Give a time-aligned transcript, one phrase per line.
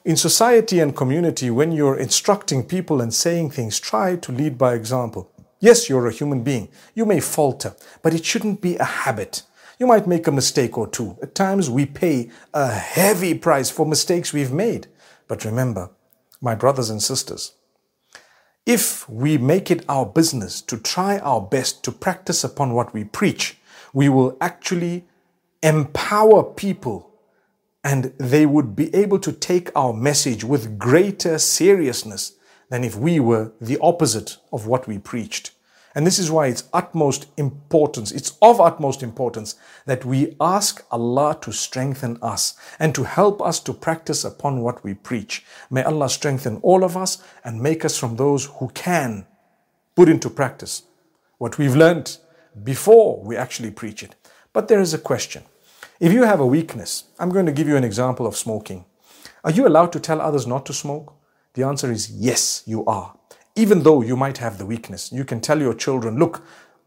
[0.05, 4.75] in society and community, when you're instructing people and saying things, try to lead by
[4.75, 5.31] example.
[5.61, 6.69] Yes, you're a human being.
[6.95, 9.45] You may falter, but it shouldn't be a habit.
[9.80, 11.18] You might make a mistake or two.
[11.22, 14.88] At times we pay a heavy price for mistakes we've made.
[15.28, 15.92] But remember,
[16.42, 17.54] my brothers and sisters,
[18.66, 23.04] if we make it our business to try our best to practice upon what we
[23.04, 23.58] preach,
[23.94, 25.06] we will actually
[25.62, 27.12] empower people
[27.84, 32.34] and they would be able to take our message with greater seriousness
[32.70, 35.52] than if we were the opposite of what we preached.
[35.96, 41.38] And this is why it's utmost importance, it's of utmost importance that we ask Allah
[41.42, 45.44] to strengthen us and to help us to practice upon what we preach.
[45.72, 49.26] May Allah strengthen all of us and make us from those who can
[49.96, 50.84] put into practice
[51.40, 52.18] what we've learned
[52.64, 54.16] before we actually preach it.
[54.54, 55.44] But there is a question.
[56.00, 58.86] If you have a weakness, I'm going to give you an example of smoking.
[59.44, 61.14] Are you allowed to tell others not to smoke?
[61.54, 63.17] The answer is yes, you are
[63.58, 66.44] even though you might have the weakness, you can tell your children, look,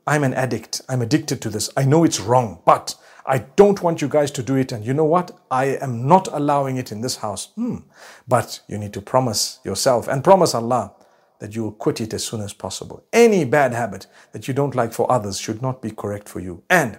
[0.06, 0.80] I'm an addict.
[0.88, 1.68] I'm addicted to this.
[1.76, 2.94] I know it's wrong, but
[3.26, 4.72] I don't want you guys to do it.
[4.72, 5.36] And you know what?
[5.50, 7.48] I am not allowing it in this house.
[7.56, 7.78] Hmm.
[8.26, 10.92] But you need to promise yourself and promise Allah
[11.40, 13.04] that you will quit it as soon as possible.
[13.12, 16.62] Any bad habit that you don't like for others should not be correct for you.
[16.70, 16.98] And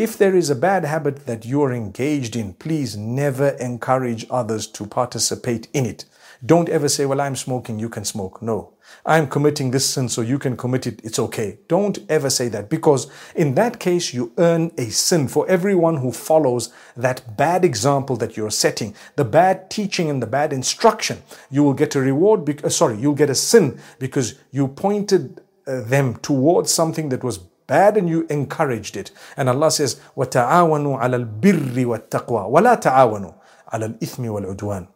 [0.00, 4.66] if there is a bad habit that you are engaged in, please never encourage others
[4.66, 6.06] to participate in it.
[6.44, 8.40] Don't ever say, well, I'm smoking, you can smoke.
[8.40, 8.72] No.
[9.04, 11.02] I'm committing this sin so you can commit it.
[11.04, 11.58] It's okay.
[11.68, 16.12] Don't ever say that because in that case, you earn a sin for everyone who
[16.12, 21.22] follows that bad example that you're setting, the bad teaching and the bad instruction.
[21.50, 22.46] You will get a reward.
[22.46, 27.22] Be- uh, sorry, you'll get a sin because you pointed uh, them towards something that
[27.22, 27.38] was
[27.69, 29.11] bad and you encouraged it.
[29.37, 33.33] And Allah says, وَتَعَاوَنُوا عَلَى الْبِرِّ وَالتَّقْوَى وَلَا تَعَاوَنُوا
[33.73, 34.87] عَلَى الْإِثْمِ وَالْعُدْوَانِ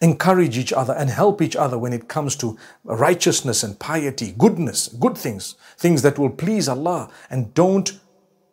[0.00, 4.88] encourage each other and help each other when it comes to righteousness and piety, goodness,
[4.88, 7.10] good things, things that will please Allah.
[7.30, 7.98] And don't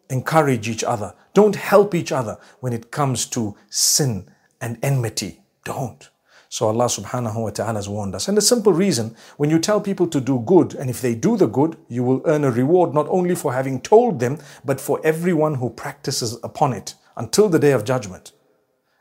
[0.09, 1.13] encourage each other.
[1.33, 5.41] Don't help each other when it comes to sin and enmity.
[5.63, 6.09] Don't.
[6.54, 8.28] So Allah subhanahu wa ta'ala has warned us.
[8.28, 11.36] And the simple reason, when you tell people to do good, and if they do
[11.36, 15.00] the good, you will earn a reward not only for having told them, but for
[15.02, 18.30] everyone who practices upon it until the day of judgment.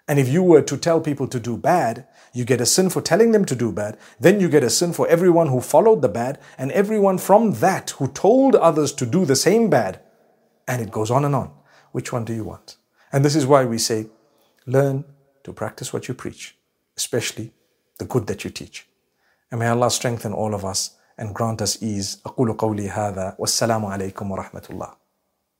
[0.07, 3.03] And if you were to tell people to do bad, you get a sin for
[3.03, 3.99] telling them to do bad.
[4.19, 7.91] Then you get a sin for everyone who followed the bad and everyone from that
[7.99, 10.01] who told others to do the same bad.
[10.67, 11.51] And it goes on and on.
[11.91, 12.77] Which one do you want?
[13.11, 14.07] And this is why we say,
[14.65, 15.05] learn
[15.43, 16.57] to practice what you preach,
[16.96, 17.52] especially
[17.98, 18.88] the good that you teach.
[19.50, 22.19] And may Allah strengthen all of us and grant us ease.
[22.26, 25.01] أقول قولي هذا والسلام عليكم ورحمة الله